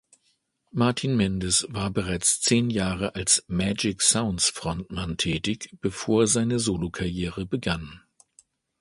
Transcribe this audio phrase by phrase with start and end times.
[0.71, 8.01] Martin Mendes war bereits zehn Jahre als „Magic-Sounds“-Frontmann tätig, bevor seine Solo-Karriere begann.